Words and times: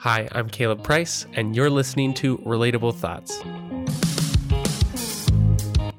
Hi, 0.00 0.30
I'm 0.32 0.48
Caleb 0.48 0.82
Price, 0.82 1.26
and 1.34 1.54
you're 1.54 1.68
listening 1.68 2.14
to 2.14 2.38
Relatable 2.38 2.94
Thoughts. 2.94 3.38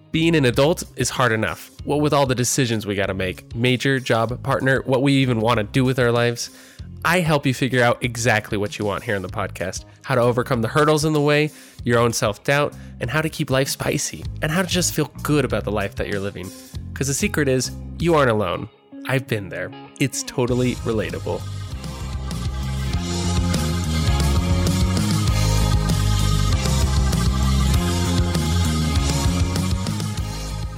Being 0.09 0.35
an 0.35 0.45
adult 0.45 0.83
is 0.95 1.11
hard 1.11 1.31
enough. 1.31 1.69
What 1.83 2.01
with 2.01 2.11
all 2.11 2.25
the 2.25 2.33
decisions 2.33 2.87
we 2.87 2.95
gotta 2.95 3.13
make 3.13 3.55
major, 3.55 3.99
job, 3.99 4.41
partner, 4.41 4.81
what 4.87 5.03
we 5.03 5.13
even 5.13 5.39
wanna 5.39 5.65
do 5.65 5.85
with 5.85 5.99
our 5.99 6.11
lives. 6.11 6.49
I 7.05 7.19
help 7.19 7.45
you 7.45 7.53
figure 7.53 7.83
out 7.83 8.03
exactly 8.03 8.57
what 8.57 8.79
you 8.79 8.85
want 8.85 9.03
here 9.03 9.15
in 9.15 9.21
the 9.21 9.29
podcast 9.29 9.85
how 10.03 10.15
to 10.15 10.21
overcome 10.21 10.63
the 10.63 10.67
hurdles 10.67 11.05
in 11.05 11.13
the 11.13 11.21
way, 11.21 11.51
your 11.83 11.99
own 11.99 12.11
self 12.11 12.43
doubt, 12.43 12.73
and 13.01 13.07
how 13.07 13.21
to 13.21 13.29
keep 13.29 13.51
life 13.51 13.69
spicy, 13.69 14.25
and 14.41 14.51
how 14.51 14.63
to 14.63 14.67
just 14.67 14.95
feel 14.95 15.11
good 15.21 15.45
about 15.45 15.63
the 15.63 15.71
life 15.71 15.93
that 15.97 16.07
you're 16.07 16.19
living. 16.19 16.49
Because 16.91 17.05
the 17.05 17.13
secret 17.13 17.47
is, 17.47 17.69
you 17.99 18.15
aren't 18.15 18.31
alone. 18.31 18.67
I've 19.05 19.27
been 19.27 19.49
there. 19.49 19.69
It's 19.99 20.23
totally 20.23 20.73
relatable. 20.77 21.39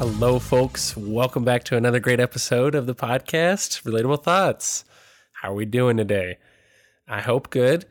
Hello, 0.05 0.37
folks. 0.37 0.97
Welcome 0.97 1.45
back 1.45 1.63
to 1.63 1.77
another 1.77 2.01
great 2.01 2.19
episode 2.19 2.75
of 2.75 2.87
the 2.87 2.93
podcast, 2.93 3.83
Relatable 3.83 4.21
Thoughts. 4.21 4.83
How 5.31 5.51
are 5.51 5.55
we 5.55 5.63
doing 5.63 5.95
today? 5.95 6.39
I 7.07 7.21
hope 7.21 7.49
good, 7.49 7.85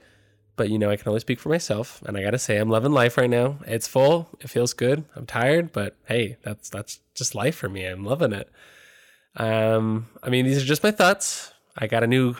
but 0.55 0.69
you 0.69 0.79
know, 0.79 0.91
I 0.91 0.97
can 0.97 1.09
only 1.09 1.21
speak 1.21 1.41
for 1.41 1.49
myself, 1.49 2.03
and 2.03 2.19
I 2.19 2.23
gotta 2.23 2.39
say, 2.39 2.59
I'm 2.59 2.69
loving 2.69 2.93
life 2.93 3.17
right 3.17 3.31
now. 3.31 3.61
It's 3.67 3.89
full, 3.89 4.29
it 4.41 4.51
feels 4.51 4.75
good. 4.75 5.07
I'm 5.17 5.25
tired, 5.25 5.73
but 5.73 5.97
hey, 6.05 6.37
that's 6.43 6.69
that's 6.69 7.01
just 7.15 7.35
life 7.35 7.57
for 7.57 7.71
me. 7.71 7.87
I'm 7.87 8.05
loving 8.05 8.35
it. 8.35 8.51
Um, 9.37 10.11
I 10.23 10.29
mean, 10.29 10.45
these 10.45 10.63
are 10.63 10.67
just 10.67 10.83
my 10.83 10.91
thoughts. 10.91 11.51
I 11.79 11.87
got 11.87 12.05
a 12.05 12.07
new, 12.07 12.35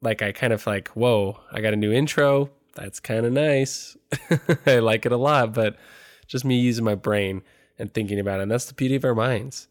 like, 0.00 0.22
I 0.22 0.30
kind 0.30 0.52
of 0.52 0.64
like, 0.64 0.90
whoa, 0.90 1.40
I 1.50 1.60
got 1.60 1.72
a 1.72 1.76
new 1.76 1.90
intro. 1.90 2.50
That's 2.76 3.00
kind 3.00 3.26
of 3.26 3.32
nice. 3.32 3.96
I 4.64 4.78
like 4.78 5.06
it 5.06 5.12
a 5.12 5.16
lot, 5.16 5.54
but 5.54 5.76
just 6.28 6.44
me 6.44 6.60
using 6.60 6.84
my 6.84 6.94
brain 6.94 7.42
and 7.78 7.92
thinking 7.92 8.18
about 8.18 8.40
it. 8.40 8.44
And 8.44 8.50
that's 8.50 8.66
the 8.66 8.74
beauty 8.74 8.96
of 8.96 9.04
our 9.04 9.14
minds. 9.14 9.68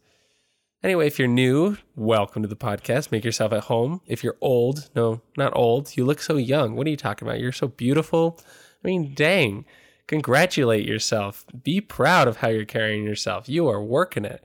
Anyway, 0.82 1.08
if 1.08 1.18
you're 1.18 1.26
new, 1.26 1.76
welcome 1.96 2.42
to 2.42 2.48
the 2.48 2.54
podcast. 2.54 3.10
Make 3.10 3.24
yourself 3.24 3.52
at 3.52 3.64
home. 3.64 4.00
If 4.06 4.22
you're 4.22 4.36
old, 4.40 4.88
no, 4.94 5.20
not 5.36 5.56
old. 5.56 5.96
You 5.96 6.04
look 6.04 6.20
so 6.20 6.36
young. 6.36 6.76
What 6.76 6.86
are 6.86 6.90
you 6.90 6.96
talking 6.96 7.26
about? 7.26 7.40
You're 7.40 7.50
so 7.50 7.66
beautiful. 7.68 8.38
I 8.84 8.86
mean, 8.86 9.12
dang. 9.14 9.64
Congratulate 10.06 10.86
yourself. 10.86 11.44
Be 11.64 11.80
proud 11.80 12.28
of 12.28 12.36
how 12.38 12.48
you're 12.48 12.64
carrying 12.64 13.04
yourself. 13.04 13.48
You 13.48 13.68
are 13.68 13.82
working 13.82 14.24
it. 14.24 14.44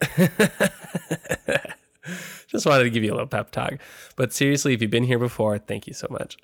Just 2.48 2.66
wanted 2.66 2.84
to 2.84 2.90
give 2.90 3.04
you 3.04 3.12
a 3.12 3.14
little 3.14 3.26
pep 3.26 3.50
talk. 3.50 3.74
But 4.16 4.32
seriously, 4.32 4.74
if 4.74 4.82
you've 4.82 4.90
been 4.90 5.04
here 5.04 5.18
before, 5.18 5.58
thank 5.58 5.86
you 5.86 5.94
so 5.94 6.08
much. 6.10 6.36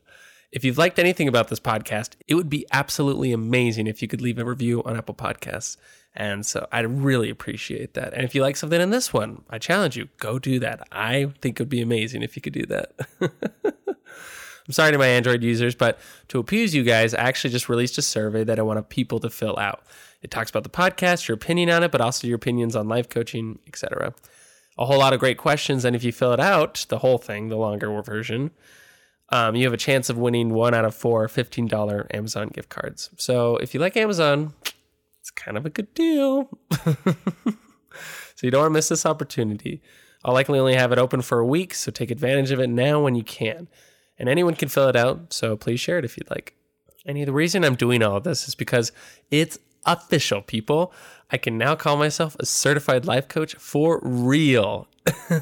If 0.55 0.65
you've 0.65 0.79
liked 0.79 1.01
anything 1.01 1.27
about 1.27 1.49
this 1.49 1.59
podcast, 1.59 2.11
it 2.29 2.37
would 2.37 2.49
be 2.49 2.65
absolutely 2.71 3.33
amazing 3.33 3.89
if 3.89 4.01
you 4.01 4.07
could 4.07 4.21
leave 4.21 4.39
a 4.39 4.45
review 4.45 4.85
on 4.85 4.97
Apple 4.97 5.17
Podcasts. 5.17 5.77
And 6.15 6.47
so 6.47 6.69
I'd 6.71 6.87
really 6.87 7.29
appreciate 7.29 7.95
that. 7.95 8.15
And 8.15 8.23
if 8.23 8.37
you 8.37 8.43
like 8.43 8.57
something 8.57 8.81
in 8.81 8.91
this 8.91 9.13
one, 9.13 9.43
I 9.51 9.59
challenge 9.59 9.97
you, 9.97 10.11
go 10.19 10.39
do 10.39 10.61
that. 10.61 10.87
I 10.93 11.33
think 11.41 11.59
it 11.59 11.63
would 11.63 11.69
be 11.69 11.83
amazing 11.83 12.23
if 12.23 12.37
you 12.37 12.41
could 12.41 12.53
do 12.53 12.67
that. 12.67 12.93
I'm 13.21 14.73
sorry 14.73 14.93
to 14.93 14.99
my 14.99 15.09
Android 15.09 15.43
users, 15.43 15.75
but 15.75 15.99
to 16.29 16.39
appease 16.39 16.73
you 16.73 16.85
guys, 16.85 17.15
I 17.15 17.23
actually 17.23 17.51
just 17.51 17.69
released 17.69 17.99
a 17.99 18.03
survey 18.03 18.45
that 18.45 18.61
I 18.61 18.63
want 18.63 18.89
people 18.89 19.19
to 19.21 19.31
fill 19.31 19.59
out. 19.59 19.83
It 20.23 20.31
talks 20.31 20.51
about 20.51 20.63
the 20.63 20.71
podcast, 20.71 21.27
your 21.27 21.35
opinion 21.35 21.69
on 21.69 21.83
it, 21.83 21.91
but 21.91 22.01
also 22.01 22.29
your 22.29 22.37
opinions 22.37 22.77
on 22.77 22.87
life 22.87 23.09
coaching, 23.09 23.59
etc. 23.67 24.15
A 24.79 24.87
whole 24.87 25.01
lot 25.01 25.13
of 25.13 25.19
great 25.19 25.37
questions, 25.37 25.85
and 25.85 25.97
if 25.97 26.05
you 26.05 26.13
fill 26.13 26.33
it 26.33 26.39
out, 26.39 26.87
the 26.91 27.01
whole 27.01 27.19
thing, 27.19 27.49
the 27.49 27.57
longer 27.57 28.01
version, 28.03 28.53
um, 29.31 29.55
you 29.57 29.65
have 29.65 29.73
a 29.73 29.79
chance 29.79 30.11
of 30.11 30.19
winning 30.19 30.51
one 30.51 30.75
out 30.75 30.85
of 30.85 30.95
four 30.95 31.27
$15 31.27 32.07
Amazon 32.15 32.49
gift 32.49 32.69
cards. 32.69 33.11
So 33.17 33.57
if 33.57 33.75
you 33.75 33.81
like 33.81 33.97
Amazon, 33.97 34.53
it's 35.21 35.31
kind 35.31 35.57
of 35.57 35.65
a 35.65 35.71
good 35.71 35.93
deal. 35.95 36.49
so 36.71 37.15
you 38.43 38.51
don't 38.51 38.61
want 38.61 38.71
to 38.71 38.75
miss 38.75 38.89
this 38.89 39.07
opportunity. 39.07 39.83
I'll 40.25 40.35
likely 40.35 40.59
only 40.59 40.75
have 40.75 40.93
it 40.93 40.99
open 40.99 41.23
for 41.23 41.39
a 41.39 41.47
week, 41.47 41.75
so 41.75 41.91
take 41.91 42.11
advantage 42.11 42.51
of 42.51 42.61
it 42.61 42.69
now 42.69 43.03
when 43.03 43.15
you 43.15 43.25
can. 43.25 43.69
And 44.19 44.29
anyone 44.29 44.55
can 44.55 44.69
fill 44.69 44.89
it 44.89 44.97
out, 44.97 45.33
so 45.33 45.57
please 45.57 45.81
share 45.81 45.99
it 45.99 46.05
if 46.05 46.17
you'd 46.17 46.31
like. 46.31 46.55
And 47.07 47.19
the 47.19 47.33
reason 47.33 47.65
I'm 47.65 47.75
doing 47.75 48.03
all 48.03 48.17
of 48.17 48.25
this 48.25 48.49
is 48.49 48.55
because 48.55 48.93
it's 49.31 49.59
official, 49.85 50.41
people. 50.41 50.93
I 51.31 51.37
can 51.37 51.59
now 51.59 51.75
call 51.75 51.97
myself 51.97 52.37
a 52.39 52.47
certified 52.47 53.05
life 53.07 53.29
coach 53.29 53.55
for 53.57 54.01
real. 54.03 54.89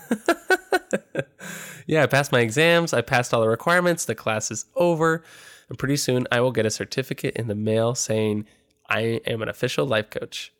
yeah, 1.87 2.03
I 2.03 2.07
passed 2.07 2.33
my 2.33 2.41
exams. 2.41 2.93
I 2.93 3.01
passed 3.01 3.33
all 3.33 3.41
the 3.41 3.49
requirements. 3.49 4.05
The 4.05 4.15
class 4.15 4.51
is 4.51 4.67
over. 4.77 5.23
And 5.69 5.79
pretty 5.79 5.97
soon 5.97 6.27
I 6.31 6.41
will 6.41 6.53
get 6.53 6.67
a 6.67 6.71
certificate 6.71 7.37
in 7.37 7.49
the 7.49 7.55
mail 7.55 7.95
saying 7.95 8.47
I 8.89 9.21
am 9.27 9.43
an 9.43 9.49
official 9.49 9.87
life 9.87 10.11
coach, 10.11 10.53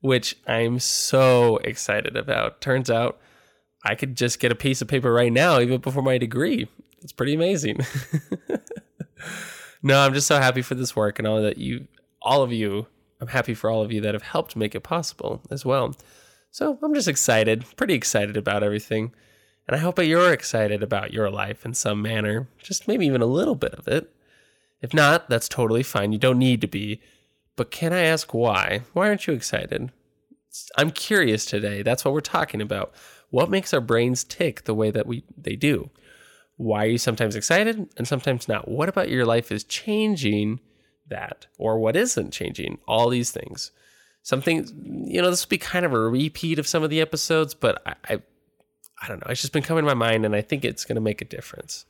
which 0.00 0.36
I'm 0.46 0.78
so 0.78 1.58
excited 1.58 2.16
about. 2.16 2.60
Turns 2.60 2.90
out 2.90 3.20
I 3.84 3.94
could 3.94 4.16
just 4.16 4.40
get 4.40 4.52
a 4.52 4.56
piece 4.56 4.80
of 4.80 4.88
paper 4.88 5.12
right 5.12 5.32
now, 5.32 5.60
even 5.60 5.80
before 5.80 6.02
my 6.02 6.18
degree. 6.18 6.68
It's 7.02 7.12
pretty 7.12 7.34
amazing. 7.34 7.80
no, 9.82 10.00
I'm 10.00 10.14
just 10.14 10.26
so 10.26 10.38
happy 10.38 10.62
for 10.62 10.74
this 10.74 10.96
work 10.96 11.18
and 11.18 11.28
all 11.28 11.42
that 11.42 11.58
you, 11.58 11.86
all 12.22 12.42
of 12.42 12.52
you, 12.52 12.86
I'm 13.20 13.28
happy 13.28 13.54
for 13.54 13.70
all 13.70 13.82
of 13.82 13.92
you 13.92 14.00
that 14.00 14.14
have 14.14 14.22
helped 14.22 14.56
make 14.56 14.74
it 14.74 14.80
possible 14.80 15.42
as 15.50 15.64
well. 15.64 15.94
So 16.58 16.76
I'm 16.82 16.92
just 16.92 17.06
excited, 17.06 17.64
pretty 17.76 17.94
excited 17.94 18.36
about 18.36 18.64
everything. 18.64 19.12
And 19.68 19.76
I 19.76 19.78
hope 19.78 19.94
that 19.94 20.06
you're 20.06 20.32
excited 20.32 20.82
about 20.82 21.12
your 21.12 21.30
life 21.30 21.64
in 21.64 21.72
some 21.72 22.02
manner, 22.02 22.48
just 22.60 22.88
maybe 22.88 23.06
even 23.06 23.22
a 23.22 23.26
little 23.26 23.54
bit 23.54 23.74
of 23.74 23.86
it. 23.86 24.12
If 24.82 24.92
not, 24.92 25.28
that's 25.30 25.48
totally 25.48 25.84
fine. 25.84 26.10
You 26.10 26.18
don't 26.18 26.36
need 26.36 26.60
to 26.62 26.66
be. 26.66 27.00
But 27.54 27.70
can 27.70 27.92
I 27.92 28.00
ask 28.00 28.34
why? 28.34 28.82
Why 28.92 29.06
aren't 29.06 29.28
you 29.28 29.34
excited? 29.34 29.92
I'm 30.76 30.90
curious 30.90 31.46
today. 31.46 31.82
That's 31.82 32.04
what 32.04 32.12
we're 32.12 32.20
talking 32.20 32.60
about. 32.60 32.92
What 33.30 33.50
makes 33.50 33.72
our 33.72 33.80
brains 33.80 34.24
tick 34.24 34.64
the 34.64 34.74
way 34.74 34.90
that 34.90 35.06
we 35.06 35.22
they 35.40 35.54
do? 35.54 35.90
Why 36.56 36.86
are 36.86 36.88
you 36.88 36.98
sometimes 36.98 37.36
excited 37.36 37.88
and 37.96 38.08
sometimes 38.08 38.48
not? 38.48 38.66
What 38.66 38.88
about 38.88 39.10
your 39.10 39.24
life 39.24 39.52
is 39.52 39.62
changing 39.62 40.58
that 41.06 41.46
or 41.56 41.78
what 41.78 41.94
isn't 41.94 42.32
changing? 42.32 42.78
All 42.88 43.10
these 43.10 43.30
things. 43.30 43.70
Something, 44.28 45.06
you 45.06 45.22
know, 45.22 45.30
this 45.30 45.46
will 45.46 45.48
be 45.48 45.56
kind 45.56 45.86
of 45.86 45.94
a 45.94 45.98
repeat 45.98 46.58
of 46.58 46.68
some 46.68 46.82
of 46.82 46.90
the 46.90 47.00
episodes, 47.00 47.54
but 47.54 47.80
I, 47.86 47.94
I, 48.10 48.22
I 49.00 49.08
don't 49.08 49.24
know. 49.24 49.30
It's 49.30 49.40
just 49.40 49.54
been 49.54 49.62
coming 49.62 49.84
to 49.84 49.86
my 49.86 49.94
mind 49.94 50.26
and 50.26 50.36
I 50.36 50.42
think 50.42 50.66
it's 50.66 50.84
going 50.84 50.96
to 50.96 51.00
make 51.00 51.22
a 51.22 51.24
difference. 51.24 51.86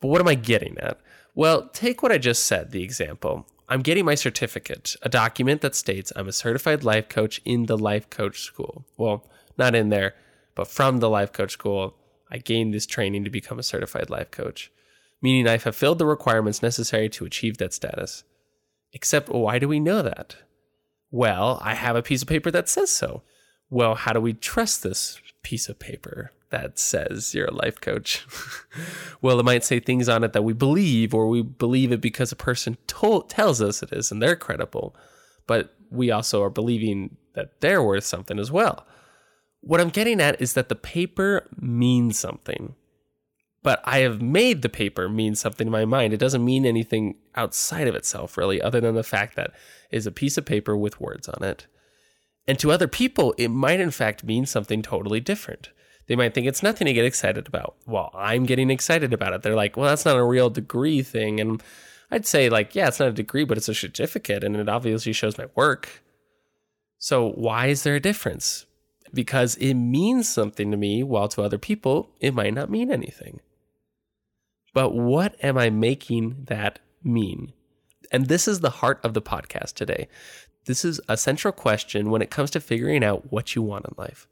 But 0.00 0.08
what 0.08 0.20
am 0.20 0.26
I 0.26 0.34
getting 0.34 0.76
at? 0.78 0.98
Well, 1.36 1.68
take 1.72 2.02
what 2.02 2.10
I 2.10 2.18
just 2.18 2.46
said, 2.46 2.72
the 2.72 2.82
example. 2.82 3.46
I'm 3.68 3.82
getting 3.82 4.04
my 4.04 4.16
certificate, 4.16 4.96
a 5.02 5.08
document 5.08 5.60
that 5.60 5.76
states 5.76 6.12
I'm 6.16 6.26
a 6.26 6.32
certified 6.32 6.82
life 6.82 7.08
coach 7.08 7.40
in 7.44 7.66
the 7.66 7.78
life 7.78 8.10
coach 8.10 8.40
school. 8.40 8.84
Well, 8.96 9.24
not 9.56 9.76
in 9.76 9.88
there, 9.88 10.16
but 10.56 10.66
from 10.66 10.98
the 10.98 11.08
life 11.08 11.32
coach 11.32 11.52
school, 11.52 11.94
I 12.28 12.38
gained 12.38 12.74
this 12.74 12.86
training 12.86 13.22
to 13.22 13.30
become 13.30 13.60
a 13.60 13.62
certified 13.62 14.10
life 14.10 14.32
coach, 14.32 14.72
meaning 15.22 15.46
I 15.46 15.58
fulfilled 15.58 16.00
the 16.00 16.06
requirements 16.06 16.60
necessary 16.60 17.08
to 17.10 17.24
achieve 17.24 17.58
that 17.58 17.72
status. 17.72 18.24
Except, 18.92 19.28
why 19.28 19.60
do 19.60 19.68
we 19.68 19.78
know 19.78 20.02
that? 20.02 20.34
Well, 21.12 21.60
I 21.62 21.74
have 21.74 21.94
a 21.94 22.02
piece 22.02 22.22
of 22.22 22.28
paper 22.28 22.50
that 22.50 22.70
says 22.70 22.90
so. 22.90 23.22
Well, 23.68 23.94
how 23.94 24.14
do 24.14 24.20
we 24.20 24.32
trust 24.32 24.82
this 24.82 25.20
piece 25.42 25.68
of 25.68 25.78
paper 25.78 26.32
that 26.48 26.78
says 26.78 27.34
you're 27.34 27.48
a 27.48 27.54
life 27.54 27.80
coach? 27.80 28.26
well, 29.22 29.38
it 29.38 29.44
might 29.44 29.62
say 29.62 29.78
things 29.78 30.08
on 30.08 30.24
it 30.24 30.32
that 30.32 30.42
we 30.42 30.54
believe, 30.54 31.12
or 31.12 31.28
we 31.28 31.42
believe 31.42 31.92
it 31.92 32.00
because 32.00 32.32
a 32.32 32.36
person 32.36 32.78
told, 32.86 33.28
tells 33.28 33.60
us 33.60 33.82
it 33.82 33.92
is 33.92 34.10
and 34.10 34.22
they're 34.22 34.36
credible. 34.36 34.96
But 35.46 35.74
we 35.90 36.10
also 36.10 36.42
are 36.42 36.50
believing 36.50 37.18
that 37.34 37.60
they're 37.60 37.82
worth 37.82 38.04
something 38.04 38.38
as 38.38 38.50
well. 38.50 38.86
What 39.60 39.82
I'm 39.82 39.90
getting 39.90 40.18
at 40.18 40.40
is 40.40 40.54
that 40.54 40.70
the 40.70 40.74
paper 40.74 41.46
means 41.60 42.18
something 42.18 42.74
but 43.62 43.80
I 43.84 43.98
have 43.98 44.20
made 44.20 44.62
the 44.62 44.68
paper 44.68 45.08
mean 45.08 45.34
something 45.34 45.68
in 45.68 45.72
my 45.72 45.84
mind. 45.84 46.12
It 46.12 46.18
doesn't 46.18 46.44
mean 46.44 46.66
anything 46.66 47.16
outside 47.34 47.86
of 47.86 47.94
itself, 47.94 48.36
really, 48.36 48.60
other 48.60 48.80
than 48.80 48.94
the 48.94 49.02
fact 49.02 49.36
that 49.36 49.52
is 49.90 50.06
a 50.06 50.12
piece 50.12 50.36
of 50.36 50.44
paper 50.44 50.76
with 50.76 51.00
words 51.00 51.28
on 51.28 51.44
it. 51.44 51.66
And 52.48 52.58
to 52.58 52.72
other 52.72 52.88
people, 52.88 53.34
it 53.38 53.48
might 53.48 53.78
in 53.80 53.92
fact 53.92 54.24
mean 54.24 54.46
something 54.46 54.82
totally 54.82 55.20
different. 55.20 55.70
They 56.08 56.16
might 56.16 56.34
think 56.34 56.46
it's 56.46 56.62
nothing 56.62 56.86
to 56.86 56.92
get 56.92 57.04
excited 57.04 57.46
about. 57.46 57.76
Well, 57.86 58.10
I'm 58.14 58.44
getting 58.46 58.70
excited 58.70 59.12
about 59.12 59.32
it. 59.32 59.42
They're 59.42 59.54
like, 59.54 59.76
well, 59.76 59.88
that's 59.88 60.04
not 60.04 60.16
a 60.16 60.24
real 60.24 60.50
degree 60.50 61.02
thing. 61.02 61.38
And 61.38 61.62
I'd 62.10 62.26
say, 62.26 62.48
like, 62.48 62.74
yeah, 62.74 62.88
it's 62.88 62.98
not 62.98 63.08
a 63.08 63.12
degree, 63.12 63.44
but 63.44 63.56
it's 63.56 63.68
a 63.68 63.74
certificate 63.74 64.42
and 64.42 64.56
it 64.56 64.68
obviously 64.68 65.12
shows 65.12 65.38
my 65.38 65.46
work. 65.54 66.02
So 66.98 67.30
why 67.30 67.68
is 67.68 67.84
there 67.84 67.94
a 67.94 68.00
difference? 68.00 68.66
Because 69.14 69.56
it 69.56 69.74
means 69.74 70.28
something 70.28 70.70
to 70.70 70.76
me, 70.76 71.02
while 71.02 71.28
to 71.28 71.42
other 71.42 71.58
people, 71.58 72.10
it 72.20 72.34
might 72.34 72.54
not 72.54 72.70
mean 72.70 72.90
anything. 72.90 73.40
But 74.72 74.94
what 74.94 75.36
am 75.42 75.58
I 75.58 75.70
making 75.70 76.44
that 76.48 76.78
mean? 77.02 77.52
And 78.10 78.26
this 78.26 78.46
is 78.48 78.60
the 78.60 78.70
heart 78.70 79.00
of 79.02 79.14
the 79.14 79.22
podcast 79.22 79.74
today. 79.74 80.08
This 80.66 80.84
is 80.84 81.00
a 81.08 81.16
central 81.16 81.52
question 81.52 82.10
when 82.10 82.22
it 82.22 82.30
comes 82.30 82.50
to 82.52 82.60
figuring 82.60 83.02
out 83.02 83.32
what 83.32 83.54
you 83.54 83.62
want 83.62 83.86
in 83.86 83.94
life. 83.96 84.28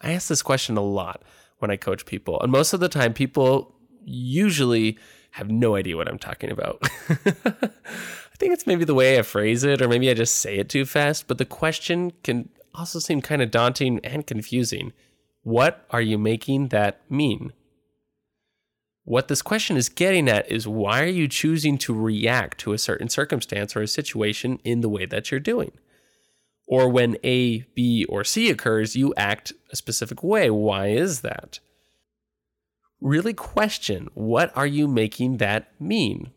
I 0.00 0.12
ask 0.12 0.28
this 0.28 0.42
question 0.42 0.76
a 0.76 0.82
lot 0.82 1.22
when 1.58 1.70
I 1.70 1.76
coach 1.76 2.06
people. 2.06 2.40
And 2.40 2.50
most 2.50 2.72
of 2.72 2.80
the 2.80 2.88
time, 2.88 3.12
people 3.12 3.74
usually 4.04 4.98
have 5.32 5.50
no 5.50 5.76
idea 5.76 5.96
what 5.96 6.08
I'm 6.08 6.18
talking 6.18 6.50
about. 6.50 6.78
I 7.08 8.36
think 8.36 8.52
it's 8.52 8.66
maybe 8.66 8.84
the 8.84 8.94
way 8.94 9.18
I 9.18 9.22
phrase 9.22 9.64
it, 9.64 9.82
or 9.82 9.88
maybe 9.88 10.10
I 10.10 10.14
just 10.14 10.36
say 10.36 10.58
it 10.58 10.68
too 10.68 10.84
fast, 10.84 11.26
but 11.26 11.38
the 11.38 11.44
question 11.44 12.12
can 12.22 12.48
also 12.74 12.98
seem 12.98 13.20
kind 13.20 13.42
of 13.42 13.50
daunting 13.50 14.00
and 14.04 14.26
confusing. 14.26 14.92
What 15.42 15.84
are 15.90 16.00
you 16.00 16.18
making 16.18 16.68
that 16.68 17.00
mean? 17.10 17.52
What 19.04 19.28
this 19.28 19.42
question 19.42 19.76
is 19.76 19.90
getting 19.90 20.28
at 20.30 20.50
is 20.50 20.66
why 20.66 21.02
are 21.02 21.06
you 21.06 21.28
choosing 21.28 21.76
to 21.78 21.94
react 21.94 22.58
to 22.60 22.72
a 22.72 22.78
certain 22.78 23.10
circumstance 23.10 23.76
or 23.76 23.82
a 23.82 23.88
situation 23.88 24.58
in 24.64 24.80
the 24.80 24.88
way 24.88 25.04
that 25.04 25.30
you're 25.30 25.40
doing? 25.40 25.72
Or 26.66 26.88
when 26.88 27.18
A, 27.22 27.60
B, 27.74 28.06
or 28.08 28.24
C 28.24 28.48
occurs, 28.48 28.96
you 28.96 29.12
act 29.16 29.52
a 29.70 29.76
specific 29.76 30.22
way. 30.22 30.48
Why 30.48 30.88
is 30.88 31.20
that? 31.20 31.60
Really 33.00 33.34
question 33.34 34.08
what 34.14 34.56
are 34.56 34.66
you 34.66 34.88
making 34.88 35.36
that 35.36 35.68
mean? 35.78 36.30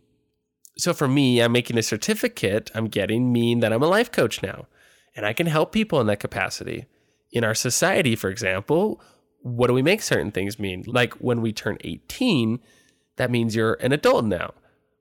So 0.78 0.94
for 0.94 1.08
me, 1.08 1.40
I'm 1.40 1.54
making 1.54 1.78
a 1.78 1.84
certificate 1.84 2.70
I'm 2.76 2.88
getting 2.88 3.32
mean 3.32 3.62
that 3.62 3.72
I'm 3.72 3.82
a 3.82 3.88
life 3.88 4.12
coach 4.12 4.44
now, 4.44 4.68
and 5.16 5.26
I 5.26 5.32
can 5.32 5.48
help 5.48 5.72
people 5.72 6.02
in 6.02 6.08
that 6.08 6.20
capacity. 6.20 6.86
In 7.32 7.46
our 7.46 7.56
society, 7.56 8.16
for 8.18 8.30
example, 8.30 9.02
what 9.42 9.68
do 9.68 9.74
we 9.74 9.82
make 9.82 10.02
certain 10.02 10.32
things 10.32 10.60
mean? 10.60 10.84
Like 10.88 11.14
when 11.16 11.42
we 11.42 11.54
turn 11.54 11.78
18, 11.82 12.60
that 13.18 13.32
means 13.32 13.56
you're 13.56 13.76
an 13.76 13.92
adult 13.92 14.26
now. 14.26 14.54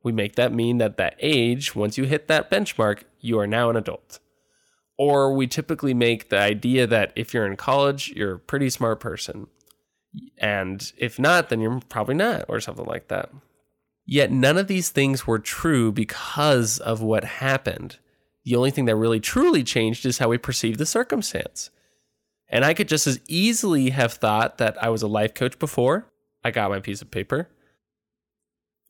We 0.02 0.12
make 0.12 0.36
that 0.36 0.52
mean 0.52 0.78
that 0.78 0.96
that 0.98 1.16
age, 1.20 1.74
once 1.74 1.98
you 1.98 2.04
hit 2.04 2.28
that 2.28 2.50
benchmark, 2.50 3.02
you 3.20 3.38
are 3.38 3.46
now 3.46 3.70
an 3.70 3.76
adult. 3.76 4.20
Or 4.98 5.34
we 5.34 5.46
typically 5.46 5.94
make 5.94 6.28
the 6.28 6.38
idea 6.38 6.86
that 6.86 7.12
if 7.16 7.34
you're 7.34 7.46
in 7.46 7.56
college, 7.56 8.08
you're 8.10 8.34
a 8.34 8.38
pretty 8.38 8.70
smart 8.70 9.00
person. 9.00 9.48
And 10.38 10.92
if 10.96 11.18
not, 11.18 11.48
then 11.48 11.60
you're 11.60 11.80
probably 11.88 12.14
not, 12.14 12.44
or 12.48 12.60
something 12.60 12.86
like 12.86 13.08
that. 13.08 13.30
Yet 14.06 14.30
none 14.30 14.56
of 14.56 14.68
these 14.68 14.90
things 14.90 15.26
were 15.26 15.40
true 15.40 15.90
because 15.90 16.78
of 16.78 17.02
what 17.02 17.24
happened. 17.24 17.98
The 18.44 18.54
only 18.54 18.70
thing 18.70 18.84
that 18.84 18.96
really 18.96 19.20
truly 19.20 19.64
changed 19.64 20.06
is 20.06 20.18
how 20.18 20.28
we 20.28 20.38
perceive 20.38 20.78
the 20.78 20.86
circumstance. 20.86 21.70
And 22.48 22.64
I 22.64 22.74
could 22.74 22.88
just 22.88 23.06
as 23.06 23.20
easily 23.28 23.90
have 23.90 24.12
thought 24.14 24.58
that 24.58 24.82
I 24.82 24.88
was 24.88 25.02
a 25.02 25.08
life 25.08 25.34
coach 25.34 25.58
before 25.58 26.06
I 26.44 26.50
got 26.50 26.70
my 26.70 26.80
piece 26.80 27.02
of 27.02 27.10
paper. 27.10 27.48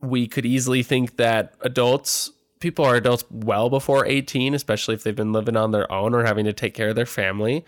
We 0.01 0.27
could 0.27 0.45
easily 0.45 0.83
think 0.83 1.17
that 1.17 1.55
adults, 1.63 2.31
people 2.61 2.85
are 2.85 2.97
adults 2.97 3.25
well 3.31 3.71
before 3.71 4.05
18, 4.07 4.53
especially 4.55 4.95
if 4.95 5.03
they've 5.03 5.17
been 5.17 5.33
living 5.33 5.57
on 5.57 5.71
their 5.71 5.91
own 5.91 6.15
or 6.15 6.25
having 6.25 6.45
to 6.45 6.53
take 6.53 6.75
care 6.75 6.91
of 6.91 6.97
their 6.97 7.07
family. 7.07 7.65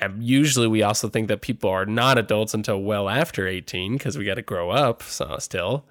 And 0.00 0.24
usually 0.24 0.66
we 0.66 0.82
also 0.82 1.08
think 1.08 1.28
that 1.28 1.40
people 1.40 1.70
are 1.70 1.86
not 1.86 2.18
adults 2.18 2.54
until 2.54 2.82
well 2.82 3.08
after 3.08 3.46
18 3.46 3.92
because 3.92 4.18
we 4.18 4.24
got 4.24 4.34
to 4.34 4.42
grow 4.42 4.70
up 4.70 5.02
so 5.04 5.36
still. 5.38 5.84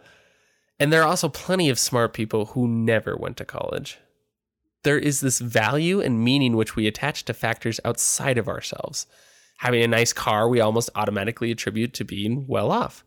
And 0.78 0.92
there 0.92 1.04
are 1.04 1.07
also 1.07 1.30
plenty 1.30 1.69
of 1.69 1.80
smart 1.80 2.12
people 2.12 2.48
who 2.48 2.68
never 2.68 3.16
went 3.16 3.38
to 3.38 3.45
college. 3.45 4.00
There 4.83 4.98
is 4.98 5.22
this 5.22 5.39
value 5.39 6.01
and 6.01 6.24
meaning 6.24 6.56
which 6.56 6.75
we 6.75 6.88
attach 6.88 7.25
to 7.25 7.33
factors 7.33 7.80
outside 7.86 8.38
of 8.38 8.48
ourselves. 8.48 9.06
Having 9.60 9.83
a 9.83 9.88
nice 9.88 10.12
car, 10.12 10.50
we 10.50 10.60
almost 10.60 10.89
automatically 10.95 11.51
attribute 11.51 11.94
to 11.94 12.04
being 12.04 12.48
well 12.48 12.72
off. 12.72 13.04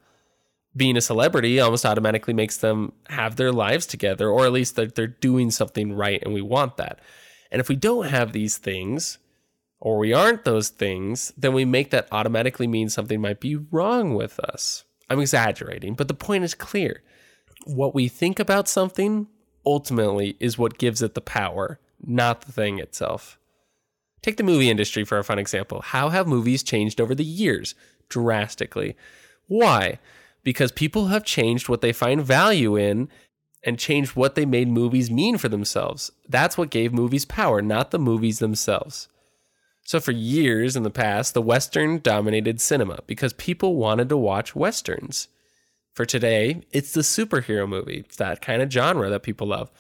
Being 0.77 0.97
a 0.97 1.01
celebrity 1.01 1.59
almost 1.59 1.85
automatically 1.85 2.35
makes 2.35 2.57
them 2.57 2.93
have 3.09 3.37
their 3.37 3.53
lives 3.53 3.87
together, 3.87 4.29
or 4.29 4.45
at 4.45 4.53
least 4.53 4.77
that 4.77 4.95
they're 4.95 5.07
doing 5.07 5.51
something 5.51 5.93
right, 5.93 6.23
and 6.23 6.33
we 6.33 6.43
want 6.43 6.77
that. 6.77 7.01
And 7.51 7.61
if 7.61 7.69
we 7.69 7.77
don't 7.77 8.07
have 8.07 8.33
these 8.33 8.57
things, 8.57 9.19
or 9.81 9.99
we 9.99 10.13
aren't 10.13 10.45
those 10.45 10.71
things, 10.71 11.33
then 11.37 11.53
we 11.53 11.65
make 11.65 11.91
that 11.91 12.09
automatically 12.11 12.67
mean 12.67 12.89
something 12.89 13.21
might 13.21 13.41
be 13.41 13.57
wrong 13.57 14.15
with 14.15 14.41
us. 14.41 14.85
I'm 15.11 15.21
exaggerating, 15.21 15.95
but 15.95 16.09
the 16.09 16.15
point 16.15 16.45
is 16.45 16.55
clear. 16.55 17.03
What 17.67 17.95
we 17.95 18.09
think 18.09 18.39
about 18.39 18.69
something 18.69 19.29
ultimately 19.67 20.37
is 20.41 20.59
what 20.59 20.79
gives 20.79 21.03
it 21.03 21.15
the 21.15 21.21
power, 21.21 21.79
not 22.05 22.43
the 22.43 22.53
thing 22.53 22.79
itself. 22.79 23.39
Take 24.23 24.37
the 24.37 24.43
movie 24.43 24.71
industry 24.71 25.05
for 25.05 25.19
a 25.19 25.25
fun 25.25 25.39
example. 25.39 25.83
How 25.83 26.09
have 26.09 26.27
movies 26.27 26.63
changed 26.63 27.01
over 27.01 27.15
the 27.15 27.25
years? 27.25 27.75
Drastically. 28.09 28.97
Why? 29.49 29.99
Because 30.43 30.73
people 30.73 31.07
have 31.07 31.25
changed 31.25 31.69
what 31.69 31.81
they 31.81 31.93
find 31.93 32.23
value 32.23 32.77
in 32.77 33.09
and 33.63 33.79
changed 33.79 34.15
what 34.17 34.35
they 34.35 34.47
made 34.47 34.69
movies 34.69 35.11
mean 35.11 35.39
for 35.39 35.49
themselves. 35.49 36.13
That's 36.29 36.57
what 36.57 36.71
gave 36.71 36.93
movies 36.93 37.25
power, 37.25 37.63
not 37.63 37.91
the 37.91 37.99
movies 37.99 38.39
themselves. 38.39 39.09
So, 39.87 40.01
for 40.01 40.13
years 40.13 40.77
in 40.77 40.83
the 40.83 40.91
past, 40.91 41.35
the 41.35 41.43
Western 41.43 41.99
dominated 41.99 42.61
cinema 42.61 43.01
because 43.07 43.35
people 43.35 43.77
wanted 43.77 44.09
to 44.09 44.17
watch 44.17 44.57
Westerns. 44.57 45.29
For 45.95 46.05
today, 46.05 46.63
it's 46.73 46.93
the 46.93 47.03
superhero 47.03 47.69
movie, 47.69 48.05
it's 48.07 48.17
that 48.17 48.43
kind 48.43 48.63
of 48.63 48.71
genre 48.71 49.09
that 49.11 49.23
people 49.23 49.47
love 49.47 49.71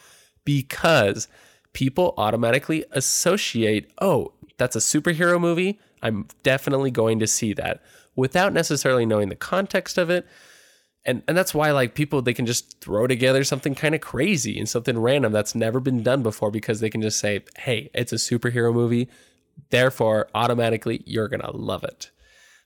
because 0.45 1.29
people 1.73 2.15
automatically 2.17 2.85
associate, 2.93 3.91
oh, 4.01 4.33
that's 4.57 4.77
a 4.77 4.81
superhero 4.81 5.41
movie. 5.41 5.81
I'm 6.03 6.29
definitely 6.43 6.91
going 6.91 7.19
to 7.19 7.27
see 7.27 7.53
that 7.55 7.83
without 8.15 8.53
necessarily 8.53 9.05
knowing 9.07 9.29
the 9.29 9.37
context 9.37 9.99
of 9.99 10.11
it. 10.11 10.27
And 11.05 11.23
and 11.29 11.37
that's 11.37 11.53
why 11.53 11.71
like 11.71 11.95
people 11.95 12.23
they 12.23 12.33
can 12.33 12.47
just 12.47 12.81
throw 12.81 13.07
together 13.07 13.45
something 13.45 13.75
kind 13.75 13.95
of 13.95 14.01
crazy 14.01 14.59
and 14.59 14.69
something 14.69 14.99
random 14.99 15.33
that's 15.33 15.55
never 15.55 15.81
been 15.81 16.03
done 16.03 16.23
before 16.23 16.51
because 16.51 16.81
they 16.81 16.89
can 16.89 17.03
just 17.03 17.19
say, 17.19 17.45
"Hey, 17.59 17.91
it's 17.93 18.13
a 18.13 18.17
superhero 18.17 18.73
movie. 18.73 19.11
Therefore, 19.71 20.29
automatically 20.35 21.03
you're 21.05 21.29
to 21.29 21.51
love 21.51 21.85
it." 21.85 22.11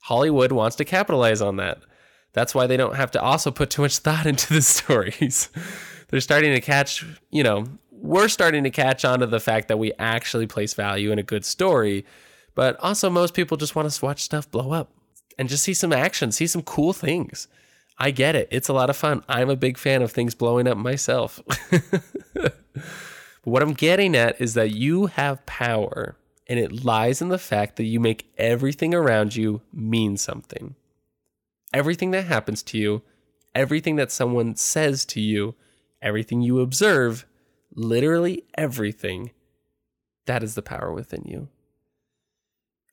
Hollywood 0.02 0.52
wants 0.52 0.76
to 0.76 0.84
capitalize 0.84 1.40
on 1.42 1.56
that. 1.56 1.78
That's 2.32 2.54
why 2.54 2.66
they 2.66 2.76
don't 2.76 2.96
have 2.96 3.10
to 3.12 3.22
also 3.22 3.50
put 3.50 3.70
too 3.70 3.82
much 3.82 3.98
thought 3.98 4.26
into 4.26 4.52
the 4.54 4.62
stories. 4.62 5.48
They're 6.08 6.20
starting 6.20 6.52
to 6.52 6.60
catch, 6.60 7.04
you 7.30 7.42
know, 7.42 7.66
we're 7.90 8.28
starting 8.28 8.64
to 8.64 8.70
catch 8.70 9.04
on 9.04 9.20
to 9.20 9.26
the 9.26 9.40
fact 9.40 9.68
that 9.68 9.78
we 9.78 9.92
actually 9.98 10.46
place 10.46 10.74
value 10.74 11.10
in 11.10 11.18
a 11.18 11.22
good 11.22 11.44
story. 11.44 12.04
But 12.54 12.78
also, 12.80 13.10
most 13.10 13.34
people 13.34 13.56
just 13.56 13.74
want 13.74 13.90
to 13.90 14.04
watch 14.04 14.20
stuff 14.20 14.50
blow 14.50 14.72
up 14.72 14.90
and 15.38 15.48
just 15.48 15.62
see 15.62 15.74
some 15.74 15.92
action, 15.92 16.32
see 16.32 16.46
some 16.46 16.62
cool 16.62 16.92
things. 16.92 17.48
I 17.98 18.10
get 18.12 18.36
it. 18.36 18.48
It's 18.50 18.68
a 18.68 18.72
lot 18.72 18.90
of 18.90 18.96
fun. 18.96 19.24
I'm 19.28 19.50
a 19.50 19.56
big 19.56 19.76
fan 19.76 20.02
of 20.02 20.12
things 20.12 20.34
blowing 20.34 20.68
up 20.68 20.78
myself. 20.78 21.40
but 22.32 22.56
what 23.42 23.62
I'm 23.62 23.74
getting 23.74 24.16
at 24.16 24.40
is 24.40 24.54
that 24.54 24.70
you 24.70 25.06
have 25.06 25.44
power, 25.46 26.16
and 26.46 26.58
it 26.58 26.84
lies 26.84 27.20
in 27.20 27.28
the 27.28 27.38
fact 27.38 27.76
that 27.76 27.84
you 27.84 27.98
make 27.98 28.30
everything 28.38 28.94
around 28.94 29.34
you 29.34 29.62
mean 29.72 30.16
something 30.16 30.76
everything 31.72 32.10
that 32.12 32.26
happens 32.26 32.62
to 32.64 32.78
you, 32.78 33.02
everything 33.54 33.96
that 33.96 34.12
someone 34.12 34.56
says 34.56 35.04
to 35.06 35.20
you, 35.20 35.54
everything 36.00 36.42
you 36.42 36.60
observe, 36.60 37.26
literally 37.74 38.44
everything, 38.56 39.30
that 40.26 40.42
is 40.42 40.54
the 40.54 40.62
power 40.62 40.92
within 40.92 41.22
you. 41.24 41.48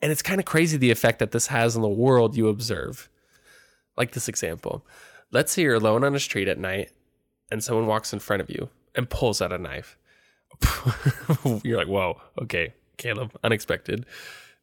And 0.02 0.12
it's 0.12 0.22
kind 0.22 0.40
of 0.40 0.46
crazy 0.46 0.78
the 0.78 0.92
effect 0.92 1.20
that 1.20 1.32
this 1.32 1.48
has 1.48 1.76
on 1.76 1.82
the 1.82 1.88
world 1.88 2.36
you 2.36 2.48
observe. 2.48 3.10
Like 3.98 4.12
this 4.12 4.28
example. 4.28 4.86
Let's 5.32 5.54
say 5.54 5.64
you're 5.64 5.76
alone 5.76 6.04
on 6.04 6.16
a 6.16 6.20
street 6.20 6.48
at 6.48 6.60
night 6.60 6.92
and 7.52 7.64
someone 7.64 7.88
walks 7.88 8.14
in 8.14 8.20
front 8.20 8.42
of 8.42 8.50
you 8.50 8.70
and 8.94 9.10
pulls 9.10 9.42
out 9.42 9.54
a 9.54 9.58
knife. 9.58 9.98
you're 11.64 11.78
like, 11.78 11.88
whoa, 11.88 12.22
okay, 12.42 12.74
Caleb, 12.98 13.32
unexpected. 13.44 14.06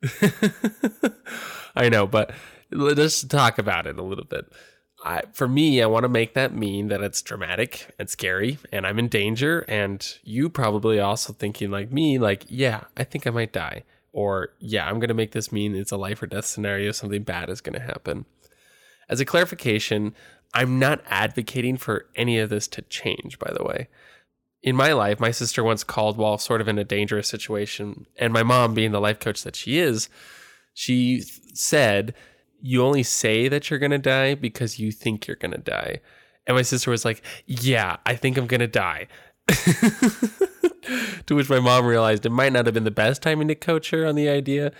I 1.74 1.88
know, 1.88 2.06
but 2.06 2.32
let's 2.72 3.22
talk 3.22 3.58
about 3.58 3.86
it 3.86 3.98
a 3.98 4.02
little 4.02 4.24
bit. 4.24 4.46
I, 5.04 5.22
for 5.32 5.48
me, 5.48 5.82
I 5.82 5.86
want 5.86 6.04
to 6.04 6.08
make 6.08 6.34
that 6.34 6.54
mean 6.54 6.88
that 6.88 7.02
it's 7.02 7.22
dramatic 7.22 7.92
and 7.98 8.08
scary 8.08 8.58
and 8.72 8.86
I'm 8.86 8.98
in 8.98 9.08
danger. 9.08 9.60
And 9.68 10.06
you 10.22 10.48
probably 10.48 11.00
also 11.00 11.32
thinking 11.32 11.70
like 11.70 11.90
me, 11.90 12.18
like, 12.18 12.44
yeah, 12.48 12.84
I 12.96 13.04
think 13.04 13.26
I 13.26 13.30
might 13.30 13.52
die. 13.52 13.82
Or, 14.12 14.50
yeah, 14.60 14.86
I'm 14.86 15.00
going 15.00 15.08
to 15.08 15.14
make 15.14 15.32
this 15.32 15.50
mean 15.50 15.74
it's 15.74 15.90
a 15.90 15.96
life 15.96 16.22
or 16.22 16.26
death 16.26 16.44
scenario. 16.44 16.92
Something 16.92 17.22
bad 17.22 17.48
is 17.48 17.60
going 17.60 17.78
to 17.78 17.84
happen. 17.84 18.26
As 19.08 19.20
a 19.20 19.24
clarification, 19.24 20.14
I'm 20.54 20.78
not 20.78 21.02
advocating 21.08 21.78
for 21.78 22.06
any 22.14 22.38
of 22.38 22.50
this 22.50 22.68
to 22.68 22.82
change, 22.82 23.38
by 23.38 23.52
the 23.52 23.64
way. 23.64 23.88
In 24.62 24.76
my 24.76 24.92
life, 24.92 25.18
my 25.18 25.30
sister 25.30 25.64
once 25.64 25.82
called 25.82 26.16
while 26.16 26.38
sort 26.38 26.60
of 26.60 26.68
in 26.68 26.78
a 26.78 26.84
dangerous 26.84 27.26
situation. 27.26 28.06
And 28.16 28.32
my 28.32 28.42
mom, 28.42 28.74
being 28.74 28.92
the 28.92 29.00
life 29.00 29.18
coach 29.18 29.42
that 29.42 29.56
she 29.56 29.78
is, 29.78 30.08
she 30.74 31.22
said, 31.54 32.14
you 32.62 32.82
only 32.82 33.02
say 33.02 33.48
that 33.48 33.68
you're 33.68 33.78
to 33.90 33.98
die 33.98 34.34
because 34.34 34.78
you 34.78 34.92
think 34.92 35.26
you're 35.26 35.36
to 35.52 35.58
die. 35.58 36.00
And 36.46 36.56
my 36.56 36.62
sister 36.62 36.90
was 36.90 37.04
like, 37.04 37.22
Yeah, 37.46 37.96
I 38.06 38.14
think 38.14 38.38
I'm 38.38 38.46
to 38.60 38.66
die. 38.66 39.08
to 41.26 41.34
which 41.34 41.50
my 41.50 41.60
mom 41.60 41.84
realized 41.84 42.24
it 42.24 42.30
might 42.30 42.52
not 42.52 42.66
have 42.66 42.74
been 42.74 42.84
the 42.84 42.90
best 42.90 43.22
timing 43.22 43.48
to 43.48 43.54
coach 43.54 43.90
her 43.90 44.06
on 44.06 44.14
the 44.14 44.28
idea, 44.28 44.72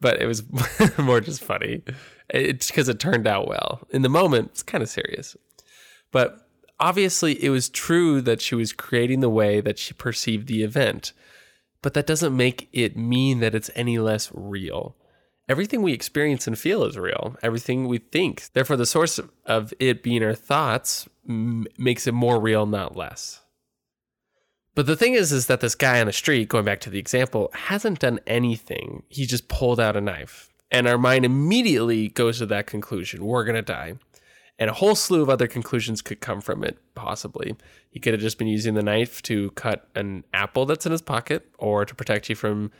but 0.00 0.20
it 0.20 0.26
was 0.26 0.42
more 0.98 1.20
just 1.20 1.42
funny. 1.42 1.82
It's 2.28 2.68
because 2.68 2.88
it 2.88 3.00
turned 3.00 3.26
out 3.26 3.48
well. 3.48 3.86
In 3.90 4.02
the 4.02 4.08
moment, 4.08 4.50
it's 4.52 4.62
kind 4.62 4.82
of 4.82 4.88
serious. 4.88 5.36
But 6.12 6.46
obviously, 6.78 7.42
it 7.42 7.50
was 7.50 7.68
true 7.68 8.20
that 8.22 8.40
she 8.40 8.54
was 8.54 8.72
creating 8.72 9.20
the 9.20 9.30
way 9.30 9.60
that 9.60 9.78
she 9.78 9.94
perceived 9.94 10.46
the 10.46 10.62
event. 10.62 11.12
But 11.82 11.94
that 11.94 12.06
doesn't 12.06 12.36
make 12.36 12.68
it 12.72 12.96
mean 12.96 13.40
that 13.40 13.54
it's 13.54 13.70
any 13.74 13.98
less 13.98 14.30
real. 14.34 14.96
Everything 15.50 15.82
we 15.82 15.92
experience 15.92 16.46
and 16.46 16.56
feel 16.56 16.84
is 16.84 16.96
real. 16.96 17.34
Everything 17.42 17.88
we 17.88 17.98
think. 17.98 18.52
Therefore, 18.52 18.76
the 18.76 18.86
source 18.86 19.18
of 19.46 19.74
it 19.80 20.00
being 20.00 20.22
our 20.22 20.32
thoughts 20.32 21.08
m- 21.28 21.66
makes 21.76 22.06
it 22.06 22.14
more 22.14 22.38
real, 22.38 22.66
not 22.66 22.96
less. 22.96 23.40
But 24.76 24.86
the 24.86 24.94
thing 24.94 25.14
is, 25.14 25.32
is 25.32 25.48
that 25.48 25.58
this 25.58 25.74
guy 25.74 26.00
on 26.00 26.06
the 26.06 26.12
street, 26.12 26.48
going 26.48 26.64
back 26.64 26.78
to 26.82 26.90
the 26.90 27.00
example, 27.00 27.50
hasn't 27.52 27.98
done 27.98 28.20
anything. 28.28 29.02
He 29.08 29.26
just 29.26 29.48
pulled 29.48 29.80
out 29.80 29.96
a 29.96 30.00
knife. 30.00 30.50
And 30.70 30.86
our 30.86 30.96
mind 30.96 31.24
immediately 31.24 32.10
goes 32.10 32.38
to 32.38 32.46
that 32.46 32.68
conclusion 32.68 33.24
we're 33.24 33.42
going 33.42 33.56
to 33.56 33.62
die. 33.62 33.94
And 34.56 34.70
a 34.70 34.74
whole 34.74 34.94
slew 34.94 35.20
of 35.20 35.28
other 35.28 35.48
conclusions 35.48 36.00
could 36.00 36.20
come 36.20 36.40
from 36.40 36.62
it, 36.62 36.78
possibly. 36.94 37.56
He 37.90 37.98
could 37.98 38.12
have 38.12 38.22
just 38.22 38.38
been 38.38 38.46
using 38.46 38.74
the 38.74 38.84
knife 38.84 39.20
to 39.22 39.50
cut 39.50 39.88
an 39.96 40.22
apple 40.32 40.64
that's 40.64 40.86
in 40.86 40.92
his 40.92 41.02
pocket 41.02 41.48
or 41.58 41.84
to 41.84 41.94
protect 41.96 42.28
you 42.28 42.36
from 42.36 42.70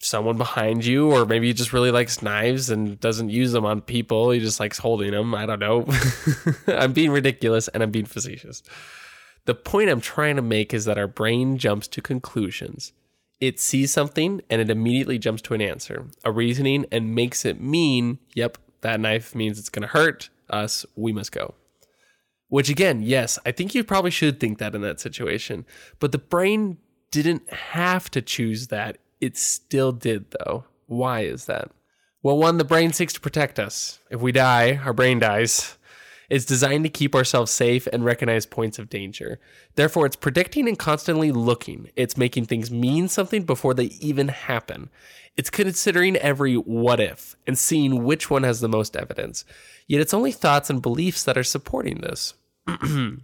someone 0.00 0.38
behind 0.38 0.84
you, 0.84 1.10
or 1.12 1.26
maybe 1.26 1.46
he 1.46 1.52
just 1.52 1.72
really 1.72 1.90
likes 1.90 2.22
knives 2.22 2.70
and 2.70 2.98
doesn't 3.00 3.28
use 3.28 3.52
them 3.52 3.66
on 3.66 3.82
people. 3.82 4.30
He 4.30 4.40
just 4.40 4.58
likes 4.58 4.78
holding 4.78 5.12
them. 5.12 5.34
I 5.34 5.46
don't 5.46 5.60
know. 5.60 5.86
I'm 6.66 6.92
being 6.92 7.10
ridiculous 7.10 7.68
and 7.68 7.82
I'm 7.82 7.90
being 7.90 8.06
facetious. 8.06 8.62
The 9.44 9.54
point 9.54 9.90
I'm 9.90 10.00
trying 10.00 10.36
to 10.36 10.42
make 10.42 10.72
is 10.72 10.86
that 10.86 10.98
our 10.98 11.06
brain 11.06 11.58
jumps 11.58 11.86
to 11.88 12.00
conclusions. 12.00 12.92
It 13.40 13.60
sees 13.60 13.92
something 13.92 14.40
and 14.50 14.60
it 14.60 14.70
immediately 14.70 15.18
jumps 15.18 15.42
to 15.42 15.54
an 15.54 15.62
answer, 15.62 16.06
a 16.24 16.32
reasoning, 16.32 16.86
and 16.90 17.14
makes 17.14 17.44
it 17.44 17.60
mean, 17.60 18.18
yep, 18.34 18.58
that 18.80 19.00
knife 19.00 19.34
means 19.34 19.58
it's 19.58 19.68
going 19.68 19.82
to 19.82 19.88
hurt 19.88 20.30
us. 20.48 20.84
We 20.96 21.12
must 21.12 21.32
go. 21.32 21.54
Which, 22.48 22.68
again, 22.68 23.02
yes, 23.02 23.38
I 23.46 23.52
think 23.52 23.74
you 23.74 23.84
probably 23.84 24.10
should 24.10 24.40
think 24.40 24.58
that 24.58 24.74
in 24.74 24.80
that 24.82 24.98
situation. 24.98 25.64
But 26.00 26.12
the 26.12 26.18
brain 26.18 26.78
didn't 27.10 27.50
have 27.52 28.10
to 28.10 28.20
choose 28.20 28.68
that 28.68 28.98
it 29.20 29.36
still 29.36 29.92
did, 29.92 30.26
though. 30.30 30.64
Why 30.86 31.20
is 31.20 31.46
that? 31.46 31.70
Well, 32.22 32.36
one, 32.36 32.58
the 32.58 32.64
brain 32.64 32.92
seeks 32.92 33.14
to 33.14 33.20
protect 33.20 33.58
us. 33.58 33.98
If 34.10 34.20
we 34.20 34.32
die, 34.32 34.76
our 34.84 34.92
brain 34.92 35.18
dies. 35.18 35.76
It's 36.28 36.44
designed 36.44 36.84
to 36.84 36.90
keep 36.90 37.14
ourselves 37.14 37.50
safe 37.50 37.88
and 37.88 38.04
recognize 38.04 38.46
points 38.46 38.78
of 38.78 38.88
danger. 38.88 39.40
Therefore, 39.74 40.06
it's 40.06 40.16
predicting 40.16 40.68
and 40.68 40.78
constantly 40.78 41.32
looking. 41.32 41.90
It's 41.96 42.16
making 42.16 42.46
things 42.46 42.70
mean 42.70 43.08
something 43.08 43.42
before 43.42 43.74
they 43.74 43.86
even 43.86 44.28
happen. 44.28 44.90
It's 45.36 45.50
considering 45.50 46.16
every 46.16 46.54
what 46.54 47.00
if 47.00 47.34
and 47.46 47.58
seeing 47.58 48.04
which 48.04 48.30
one 48.30 48.44
has 48.44 48.60
the 48.60 48.68
most 48.68 48.96
evidence. 48.96 49.44
Yet 49.88 50.00
it's 50.00 50.14
only 50.14 50.30
thoughts 50.30 50.70
and 50.70 50.80
beliefs 50.80 51.24
that 51.24 51.36
are 51.36 51.44
supporting 51.44 52.00
this. 52.00 52.34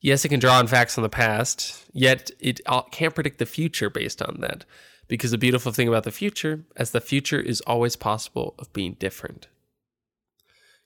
yes, 0.00 0.24
it 0.24 0.28
can 0.28 0.40
draw 0.40 0.58
on 0.58 0.66
facts 0.66 0.94
from 0.94 1.02
the 1.02 1.08
past, 1.10 1.84
yet 1.92 2.30
it 2.40 2.60
can't 2.90 3.14
predict 3.14 3.38
the 3.38 3.46
future 3.46 3.90
based 3.90 4.22
on 4.22 4.38
that. 4.40 4.64
Because 5.08 5.30
the 5.30 5.38
beautiful 5.38 5.72
thing 5.72 5.88
about 5.88 6.04
the 6.04 6.10
future 6.10 6.64
is 6.78 6.90
the 6.90 7.00
future 7.00 7.40
is 7.40 7.60
always 7.62 7.96
possible 7.96 8.54
of 8.58 8.72
being 8.72 8.94
different. 8.94 9.48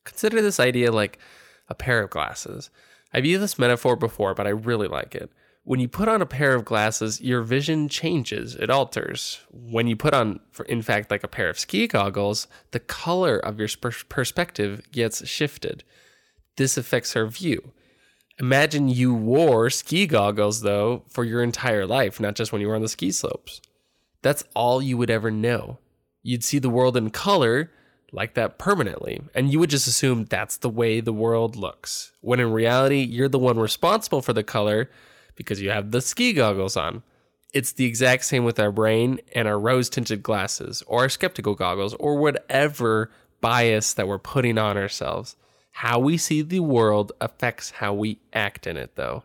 Consider 0.04 0.42
this 0.42 0.60
idea 0.60 0.92
like 0.92 1.18
a 1.68 1.74
pair 1.74 2.02
of 2.02 2.10
glasses. 2.10 2.70
I've 3.12 3.24
used 3.24 3.42
this 3.42 3.58
metaphor 3.58 3.96
before, 3.96 4.34
but 4.34 4.46
I 4.46 4.50
really 4.50 4.88
like 4.88 5.14
it. 5.14 5.30
When 5.62 5.80
you 5.80 5.88
put 5.88 6.08
on 6.08 6.22
a 6.22 6.26
pair 6.26 6.54
of 6.54 6.64
glasses, 6.64 7.20
your 7.20 7.42
vision 7.42 7.88
changes, 7.88 8.54
it 8.54 8.70
alters. 8.70 9.40
When 9.50 9.86
you 9.86 9.94
put 9.94 10.14
on, 10.14 10.40
in 10.68 10.82
fact, 10.82 11.10
like 11.10 11.22
a 11.22 11.28
pair 11.28 11.48
of 11.48 11.58
ski 11.58 11.86
goggles, 11.86 12.46
the 12.70 12.80
color 12.80 13.38
of 13.38 13.58
your 13.58 13.68
perspective 14.08 14.90
gets 14.90 15.26
shifted. 15.28 15.84
This 16.56 16.76
affects 16.76 17.14
our 17.14 17.26
view. 17.26 17.72
Imagine 18.38 18.88
you 18.88 19.14
wore 19.14 19.68
ski 19.68 20.06
goggles, 20.06 20.62
though, 20.62 21.04
for 21.08 21.24
your 21.24 21.42
entire 21.42 21.86
life, 21.86 22.18
not 22.18 22.36
just 22.36 22.52
when 22.52 22.62
you 22.62 22.68
were 22.68 22.74
on 22.74 22.82
the 22.82 22.88
ski 22.88 23.12
slopes. 23.12 23.60
That's 24.22 24.44
all 24.54 24.82
you 24.82 24.96
would 24.96 25.10
ever 25.10 25.30
know. 25.30 25.78
You'd 26.22 26.44
see 26.44 26.58
the 26.58 26.70
world 26.70 26.96
in 26.96 27.10
color 27.10 27.70
like 28.12 28.34
that 28.34 28.58
permanently, 28.58 29.22
and 29.34 29.52
you 29.52 29.58
would 29.58 29.70
just 29.70 29.86
assume 29.86 30.24
that's 30.24 30.56
the 30.56 30.68
way 30.68 31.00
the 31.00 31.12
world 31.12 31.56
looks. 31.56 32.12
When 32.20 32.40
in 32.40 32.52
reality, 32.52 33.00
you're 33.00 33.28
the 33.28 33.38
one 33.38 33.58
responsible 33.58 34.20
for 34.20 34.32
the 34.32 34.42
color 34.42 34.90
because 35.36 35.60
you 35.60 35.70
have 35.70 35.90
the 35.90 36.00
ski 36.00 36.32
goggles 36.32 36.76
on. 36.76 37.02
It's 37.52 37.72
the 37.72 37.86
exact 37.86 38.24
same 38.24 38.44
with 38.44 38.60
our 38.60 38.70
brain 38.70 39.20
and 39.34 39.48
our 39.48 39.58
rose 39.58 39.88
tinted 39.88 40.22
glasses, 40.22 40.82
or 40.86 41.00
our 41.00 41.08
skeptical 41.08 41.54
goggles, 41.54 41.94
or 41.94 42.16
whatever 42.16 43.10
bias 43.40 43.94
that 43.94 44.06
we're 44.06 44.18
putting 44.18 44.58
on 44.58 44.76
ourselves. 44.76 45.36
How 45.72 45.98
we 45.98 46.16
see 46.16 46.42
the 46.42 46.60
world 46.60 47.12
affects 47.20 47.70
how 47.70 47.94
we 47.94 48.18
act 48.32 48.66
in 48.66 48.76
it, 48.76 48.96
though. 48.96 49.24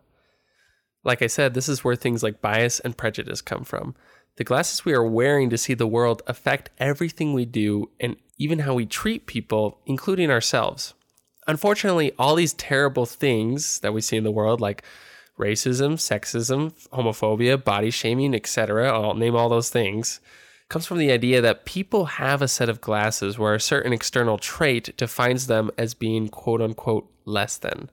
Like 1.04 1.22
I 1.22 1.28
said, 1.28 1.54
this 1.54 1.70
is 1.70 1.84
where 1.84 1.96
things 1.96 2.24
like 2.24 2.42
bias 2.42 2.80
and 2.80 2.98
prejudice 2.98 3.42
come 3.42 3.64
from. 3.64 3.96
The 4.38 4.44
glasses 4.44 4.84
we 4.84 4.94
are 4.94 5.06
wearing 5.06 5.50
to 5.50 5.58
see 5.58 5.74
the 5.74 5.88
world 5.88 6.22
affect 6.28 6.70
everything 6.78 7.34
we 7.34 7.46
do 7.46 7.90
and 8.00 8.18
even 8.38 8.60
how 8.60 8.74
we 8.74 8.86
treat 8.86 9.28
people, 9.28 9.80
including 9.86 10.30
ourselves. 10.30 10.94
Unfortunately, 11.48 12.12
all 12.20 12.36
these 12.36 12.54
terrible 12.54 13.06
things 13.06 13.80
that 13.80 13.94
we 13.94 14.02
see 14.02 14.18
in 14.18 14.26
the 14.26 14.32
world, 14.32 14.60
like 14.60 14.84
racism, 15.40 15.94
sexism, 15.94 16.74
homophobia, 16.90 17.64
body 17.64 17.92
shaming, 17.92 18.36
etc., 18.36 18.92
I'll 18.92 19.14
name 19.14 19.36
all 19.36 19.48
those 19.48 19.70
things, 19.70 20.20
comes 20.70 20.86
from 20.86 20.98
the 20.98 21.12
idea 21.12 21.42
that 21.42 21.66
people 21.66 22.06
have 22.06 22.42
a 22.42 22.48
set 22.48 22.68
of 22.68 22.82
glasses 22.82 23.38
where 23.38 23.54
a 23.54 23.60
certain 23.60 23.94
external 23.94 24.38
trait 24.38 24.96
defines 24.98 25.48
them 25.48 25.72
as 25.78 25.94
being 25.94 26.28
quote 26.28 26.62
unquote 26.62 27.10
less 27.26 27.58
than. 27.58 27.90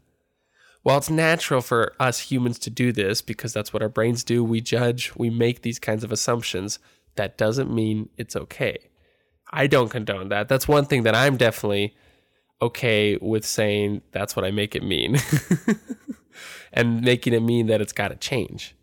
While 0.83 0.99
it's 0.99 1.11
natural 1.11 1.61
for 1.61 1.95
us 2.01 2.19
humans 2.19 2.59
to 2.61 2.71
do 2.71 2.91
this 2.91 3.23
because 3.23 3.53
that's 3.53 3.73
what 3.73 3.83
our 3.83 3.89
brains 3.89 4.25
do, 4.25 4.43
we 4.43 4.61
judge, 4.61 5.13
we 5.17 5.31
make 5.31 5.63
these 5.63 5.79
kinds 5.79 6.03
of 6.03 6.11
assumptions. 6.11 6.81
That 7.15 7.39
doesn't 7.39 7.73
mean 7.73 8.09
it's 8.17 8.35
okay. 8.35 8.79
I 9.53 9.69
don't 9.69 9.91
condone 9.91 10.29
that. 10.31 10.49
That's 10.49 10.67
one 10.67 10.87
thing 10.87 11.05
that 11.05 11.15
I'm 11.15 11.37
definitely 11.37 11.95
okay 12.61 13.17
with 13.21 13.45
saying 13.45 14.03
that's 14.11 14.35
what 14.35 14.45
I 14.45 14.51
make 14.51 14.75
it 14.75 14.83
mean 14.83 15.19
and 16.73 17.03
making 17.03 17.33
it 17.33 17.43
mean 17.43 17.67
that 17.67 17.81
it's 17.81 17.93
got 17.93 18.09
to 18.09 18.17
change. 18.17 18.75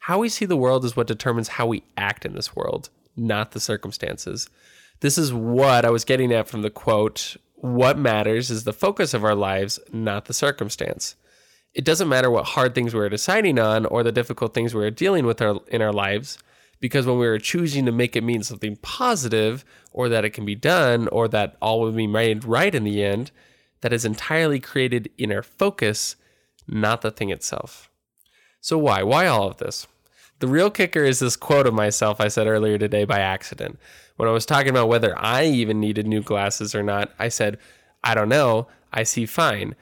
How 0.00 0.18
we 0.18 0.28
see 0.28 0.44
the 0.44 0.56
world 0.56 0.84
is 0.84 0.96
what 0.96 1.06
determines 1.06 1.48
how 1.48 1.66
we 1.66 1.84
act 1.96 2.26
in 2.26 2.34
this 2.34 2.54
world, 2.54 2.90
not 3.16 3.52
the 3.52 3.60
circumstances. 3.60 4.50
This 5.00 5.16
is 5.16 5.32
what 5.32 5.84
I 5.84 5.90
was 5.90 6.04
getting 6.04 6.32
at 6.32 6.48
from 6.48 6.62
the 6.62 6.70
quote 6.70 7.36
What 7.54 7.96
matters 7.96 8.50
is 8.50 8.64
the 8.64 8.72
focus 8.72 9.14
of 9.14 9.24
our 9.24 9.36
lives, 9.36 9.78
not 9.92 10.24
the 10.26 10.34
circumstance 10.34 11.14
it 11.74 11.84
doesn't 11.84 12.08
matter 12.08 12.30
what 12.30 12.44
hard 12.44 12.74
things 12.74 12.94
we're 12.94 13.08
deciding 13.08 13.58
on 13.58 13.86
or 13.86 14.02
the 14.02 14.12
difficult 14.12 14.54
things 14.54 14.74
we're 14.74 14.90
dealing 14.90 15.24
with 15.24 15.40
our, 15.40 15.60
in 15.68 15.80
our 15.80 15.92
lives 15.92 16.38
because 16.80 17.06
when 17.06 17.18
we 17.18 17.26
are 17.28 17.38
choosing 17.38 17.86
to 17.86 17.92
make 17.92 18.16
it 18.16 18.24
mean 18.24 18.42
something 18.42 18.76
positive 18.76 19.64
or 19.92 20.08
that 20.08 20.24
it 20.24 20.30
can 20.30 20.44
be 20.44 20.56
done 20.56 21.08
or 21.08 21.28
that 21.28 21.56
all 21.62 21.80
will 21.80 21.92
be 21.92 22.06
made 22.06 22.44
right 22.44 22.74
in 22.74 22.84
the 22.84 23.02
end 23.02 23.30
that 23.80 23.92
is 23.92 24.04
entirely 24.04 24.58
created 24.58 25.08
in 25.16 25.32
our 25.32 25.42
focus 25.42 26.16
not 26.66 27.00
the 27.00 27.10
thing 27.10 27.30
itself. 27.30 27.90
So 28.60 28.78
why? 28.78 29.02
Why 29.02 29.26
all 29.26 29.48
of 29.48 29.56
this? 29.58 29.86
The 30.38 30.48
real 30.48 30.70
kicker 30.70 31.04
is 31.04 31.20
this 31.20 31.36
quote 31.36 31.66
of 31.66 31.74
myself 31.74 32.20
i 32.20 32.28
said 32.28 32.46
earlier 32.46 32.78
today 32.78 33.04
by 33.04 33.20
accident. 33.20 33.78
When 34.16 34.28
i 34.28 34.32
was 34.32 34.46
talking 34.46 34.70
about 34.70 34.88
whether 34.88 35.16
i 35.18 35.44
even 35.44 35.80
needed 35.80 36.06
new 36.06 36.22
glasses 36.22 36.74
or 36.74 36.82
not 36.82 37.12
i 37.18 37.28
said 37.28 37.58
i 38.02 38.14
don't 38.14 38.28
know. 38.28 38.66
I 38.92 39.04
see 39.04 39.26
fine. 39.26 39.74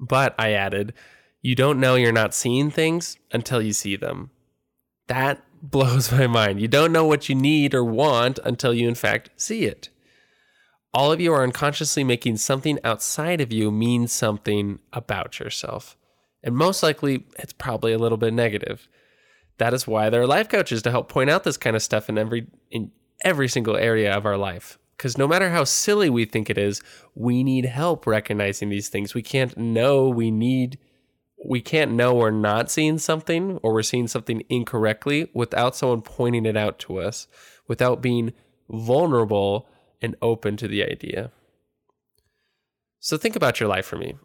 But 0.00 0.34
i 0.38 0.52
added 0.52 0.94
you 1.42 1.54
don't 1.54 1.80
know 1.80 1.94
you're 1.94 2.12
not 2.12 2.34
seeing 2.34 2.70
things 2.70 3.16
until 3.32 3.62
you 3.62 3.72
see 3.72 3.96
them. 3.96 4.30
That 5.08 5.42
blows 5.62 6.10
my 6.12 6.26
mind. 6.26 6.60
You 6.60 6.68
don't 6.68 6.92
know 6.92 7.04
what 7.04 7.28
you 7.28 7.34
need 7.34 7.74
or 7.74 7.84
want 7.84 8.38
until 8.44 8.72
you, 8.72 8.88
in 8.88 8.94
fact, 8.94 9.30
see 9.36 9.64
it. 9.64 9.88
All 10.92 11.12
of 11.12 11.20
you 11.20 11.32
are 11.32 11.42
unconsciously 11.42 12.02
making 12.02 12.38
something 12.38 12.78
outside 12.82 13.40
of 13.40 13.52
you 13.52 13.70
mean 13.70 14.08
something 14.08 14.80
about 14.92 15.38
yourself. 15.38 15.96
And 16.42 16.56
most 16.56 16.82
likely, 16.82 17.26
it's 17.38 17.52
probably 17.52 17.92
a 17.92 17.98
little 17.98 18.18
bit 18.18 18.32
negative. 18.32 18.88
That 19.58 19.74
is 19.74 19.86
why 19.86 20.10
there 20.10 20.22
are 20.22 20.26
life 20.26 20.48
coaches 20.48 20.82
to 20.82 20.90
help 20.90 21.08
point 21.08 21.30
out 21.30 21.44
this 21.44 21.58
kind 21.58 21.76
of 21.76 21.82
stuff 21.82 22.08
in 22.08 22.16
every 22.16 22.46
in 22.70 22.90
every 23.22 23.46
single 23.46 23.76
area 23.76 24.12
of 24.12 24.24
our 24.24 24.38
life. 24.38 24.78
Because 24.96 25.18
no 25.18 25.28
matter 25.28 25.50
how 25.50 25.64
silly 25.64 26.10
we 26.10 26.24
think 26.24 26.50
it 26.50 26.58
is, 26.58 26.82
we 27.14 27.44
need 27.44 27.66
help 27.66 28.06
recognizing 28.06 28.68
these 28.68 28.88
things. 28.88 29.14
We 29.14 29.22
can't 29.22 29.56
know 29.56 30.08
we 30.08 30.30
need 30.30 30.78
we 31.44 31.60
can't 31.60 31.92
know 31.92 32.14
we're 32.14 32.30
not 32.30 32.70
seeing 32.70 32.98
something 32.98 33.58
or 33.62 33.72
we're 33.72 33.82
seeing 33.82 34.08
something 34.08 34.42
incorrectly 34.48 35.30
without 35.32 35.74
someone 35.74 36.02
pointing 36.02 36.44
it 36.44 36.56
out 36.56 36.78
to 36.80 36.98
us, 36.98 37.26
without 37.66 38.02
being 38.02 38.32
vulnerable 38.68 39.68
and 40.02 40.16
open 40.20 40.56
to 40.58 40.68
the 40.68 40.84
idea. 40.84 41.30
So 42.98 43.16
think 43.16 43.36
about 43.36 43.58
your 43.58 43.68
life 43.68 43.86
for 43.86 43.96
me. 43.96 44.16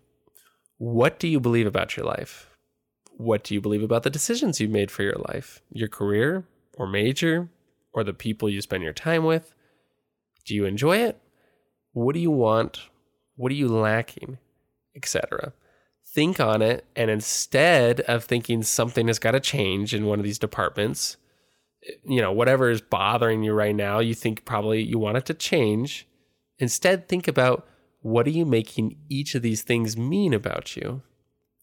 What 0.77 1.17
do 1.19 1.27
you 1.27 1.39
believe 1.39 1.67
about 1.67 1.95
your 1.95 2.05
life? 2.05 2.50
What 3.17 3.45
do 3.45 3.53
you 3.53 3.62
believe 3.62 3.84
about 3.84 4.03
the 4.03 4.10
decisions 4.10 4.60
you've 4.60 4.72
made 4.72 4.91
for 4.91 5.03
your 5.03 5.22
life, 5.29 5.62
your 5.69 5.88
career 5.88 6.45
or 6.74 6.86
major, 6.86 7.50
or 7.93 8.03
the 8.03 8.13
people 8.13 8.50
you 8.50 8.60
spend 8.60 8.84
your 8.84 8.91
time 8.91 9.24
with? 9.24 9.53
Do 10.43 10.53
you 10.53 10.65
enjoy 10.65 10.98
it? 10.98 11.17
What 11.93 12.13
do 12.13 12.19
you 12.19 12.31
want? 12.31 12.81
What 13.38 13.53
are 13.53 13.55
you 13.55 13.69
lacking? 13.69 14.38
Etc 14.93 15.53
think 16.15 16.39
on 16.39 16.62
it 16.62 16.86
and 16.95 17.12
instead 17.12 18.01
of 18.01 18.24
thinking 18.24 18.63
something 18.63 19.07
has 19.07 19.19
got 19.19 19.31
to 19.31 19.39
change 19.39 19.93
in 19.93 20.05
one 20.05 20.19
of 20.19 20.25
these 20.25 20.39
departments 20.39 21.17
you 22.03 22.22
know, 22.22 22.31
whatever 22.31 22.69
is 22.69 22.81
bothering 22.81 23.43
you 23.43 23.53
right 23.53 23.75
now, 23.75 24.00
you 24.00 24.15
think 24.15 24.45
probably 24.45 24.81
you 24.81 24.98
want 24.98 25.17
it 25.17 25.25
to 25.25 25.34
change. 25.34 26.07
Instead, 26.57 27.07
think 27.07 27.27
about 27.27 27.67
what 28.01 28.27
are 28.27 28.31
you 28.31 28.45
making 28.45 28.98
each 29.10 29.36
of 29.36 29.41
these 29.41 29.62
things 29.62 29.98
mean 29.98 30.34
about 30.34 30.75
you? 30.75 31.01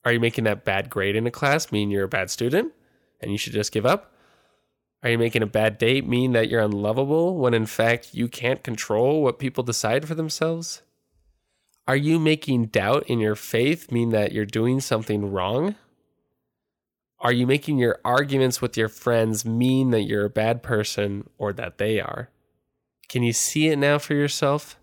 Are 0.04 0.12
you 0.12 0.20
making 0.20 0.44
that 0.44 0.64
bad 0.64 0.90
grade 0.90 1.16
in 1.16 1.26
a 1.26 1.30
class 1.30 1.70
mean 1.70 1.90
you're 1.90 2.04
a 2.04 2.08
bad 2.08 2.30
student 2.30 2.72
and 3.20 3.30
you 3.30 3.38
should 3.38 3.52
just 3.52 3.72
give 3.72 3.86
up? 3.86 4.12
Are 5.02 5.10
you 5.10 5.18
making 5.18 5.42
a 5.42 5.46
bad 5.46 5.78
date 5.78 6.06
mean 6.06 6.32
that 6.32 6.48
you're 6.48 6.60
unlovable 6.60 7.36
when 7.36 7.54
in 7.54 7.66
fact 7.66 8.14
you 8.14 8.28
can't 8.28 8.62
control 8.62 9.22
what 9.22 9.38
people 9.38 9.64
decide 9.64 10.06
for 10.06 10.14
themselves? 10.14 10.82
Are 11.88 11.96
you 11.96 12.20
making 12.20 12.66
doubt 12.66 13.04
in 13.08 13.18
your 13.18 13.34
faith 13.34 13.90
mean 13.90 14.10
that 14.10 14.32
you're 14.32 14.46
doing 14.46 14.80
something 14.80 15.32
wrong? 15.32 15.74
Are 17.18 17.32
you 17.32 17.46
making 17.46 17.78
your 17.78 17.98
arguments 18.04 18.60
with 18.60 18.76
your 18.76 18.88
friends 18.88 19.44
mean 19.44 19.90
that 19.90 20.02
you're 20.02 20.24
a 20.24 20.30
bad 20.30 20.62
person 20.62 21.28
or 21.38 21.52
that 21.52 21.78
they 21.78 22.00
are? 22.00 22.30
Can 23.08 23.22
you 23.22 23.32
see 23.32 23.68
it 23.68 23.78
now 23.78 23.98
for 23.98 24.14
yourself? 24.14 24.78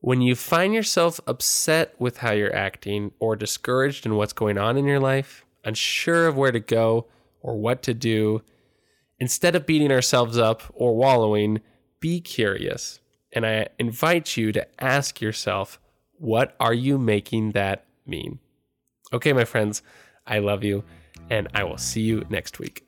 When 0.00 0.20
you 0.20 0.34
find 0.34 0.74
yourself 0.74 1.20
upset 1.26 1.94
with 1.98 2.18
how 2.18 2.32
you're 2.32 2.54
acting 2.54 3.12
or 3.18 3.36
discouraged 3.36 4.04
in 4.04 4.16
what's 4.16 4.32
going 4.32 4.58
on 4.58 4.76
in 4.76 4.86
your 4.86 5.00
life, 5.00 5.44
unsure 5.64 6.26
of 6.26 6.36
where 6.36 6.50
to 6.50 6.60
go 6.60 7.06
or 7.40 7.56
what 7.56 7.82
to 7.84 7.94
do, 7.94 8.42
instead 9.20 9.54
of 9.54 9.66
beating 9.66 9.92
ourselves 9.92 10.38
up 10.38 10.62
or 10.72 10.96
wallowing, 10.96 11.60
be 12.00 12.20
curious. 12.20 13.00
And 13.32 13.46
I 13.46 13.68
invite 13.78 14.36
you 14.36 14.50
to 14.52 14.66
ask 14.82 15.20
yourself, 15.20 15.78
what 16.22 16.54
are 16.60 16.72
you 16.72 16.98
making 16.98 17.50
that 17.50 17.84
mean? 18.06 18.38
Okay, 19.12 19.32
my 19.32 19.44
friends, 19.44 19.82
I 20.24 20.38
love 20.38 20.62
you, 20.62 20.84
and 21.28 21.48
I 21.52 21.64
will 21.64 21.78
see 21.78 22.02
you 22.02 22.24
next 22.30 22.60
week. 22.60 22.86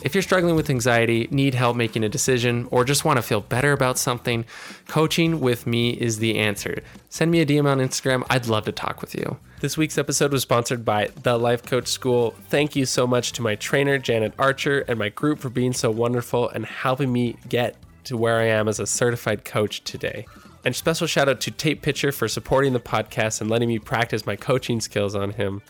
If 0.00 0.14
you're 0.14 0.22
struggling 0.22 0.56
with 0.56 0.70
anxiety, 0.70 1.28
need 1.30 1.52
help 1.52 1.76
making 1.76 2.04
a 2.04 2.08
decision, 2.08 2.66
or 2.70 2.82
just 2.82 3.04
want 3.04 3.18
to 3.18 3.22
feel 3.22 3.42
better 3.42 3.72
about 3.72 3.98
something, 3.98 4.46
coaching 4.86 5.40
with 5.40 5.66
me 5.66 5.90
is 5.90 6.18
the 6.18 6.38
answer. 6.38 6.82
Send 7.10 7.30
me 7.30 7.42
a 7.42 7.46
DM 7.46 7.66
on 7.66 7.76
Instagram. 7.76 8.24
I'd 8.30 8.46
love 8.46 8.64
to 8.64 8.72
talk 8.72 9.02
with 9.02 9.14
you. 9.14 9.36
This 9.60 9.76
week's 9.76 9.98
episode 9.98 10.30
was 10.30 10.42
sponsored 10.42 10.84
by 10.84 11.10
The 11.24 11.36
Life 11.36 11.64
Coach 11.64 11.88
School. 11.88 12.32
Thank 12.48 12.76
you 12.76 12.86
so 12.86 13.08
much 13.08 13.32
to 13.32 13.42
my 13.42 13.56
trainer, 13.56 13.98
Janet 13.98 14.32
Archer, 14.38 14.84
and 14.86 15.00
my 15.00 15.08
group 15.08 15.40
for 15.40 15.50
being 15.50 15.72
so 15.72 15.90
wonderful 15.90 16.48
and 16.50 16.64
helping 16.64 17.12
me 17.12 17.36
get 17.48 17.74
to 18.04 18.16
where 18.16 18.38
I 18.38 18.44
am 18.44 18.68
as 18.68 18.78
a 18.78 18.86
certified 18.86 19.44
coach 19.44 19.82
today. 19.82 20.26
And 20.64 20.76
special 20.76 21.08
shout 21.08 21.28
out 21.28 21.40
to 21.40 21.50
Tape 21.50 21.82
Pitcher 21.82 22.12
for 22.12 22.28
supporting 22.28 22.72
the 22.72 22.78
podcast 22.78 23.40
and 23.40 23.50
letting 23.50 23.66
me 23.66 23.80
practice 23.80 24.24
my 24.24 24.36
coaching 24.36 24.80
skills 24.80 25.16
on 25.16 25.30
him. 25.30 25.60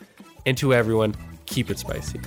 And 0.45 0.55
to 0.59 0.71
everyone, 0.71 1.15
keep 1.47 1.71
it 1.71 1.79
spicy. 1.79 2.19